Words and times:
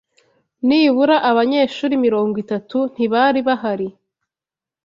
Nibura 0.67 1.17
abanyeshuri 1.29 1.93
mirongo 2.05 2.35
itatu 2.43 2.77
ntibari 2.93 3.39
bahari. 3.47 3.87